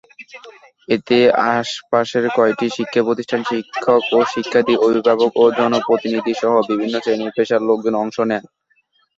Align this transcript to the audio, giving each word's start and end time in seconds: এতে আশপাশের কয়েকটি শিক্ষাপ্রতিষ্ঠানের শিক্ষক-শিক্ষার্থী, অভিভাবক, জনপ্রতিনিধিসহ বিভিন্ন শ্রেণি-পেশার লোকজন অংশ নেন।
এতে 0.87 1.17
আশপাশের 1.51 2.25
কয়েকটি 2.37 2.65
শিক্ষাপ্রতিষ্ঠানের 2.77 3.49
শিক্ষক-শিক্ষার্থী, 3.51 4.73
অভিভাবক, 4.85 5.31
জনপ্রতিনিধিসহ 5.59 6.51
বিভিন্ন 6.69 6.95
শ্রেণি-পেশার 7.03 7.61
লোকজন 7.69 7.93
অংশ 8.03 8.17
নেন। 8.29 8.43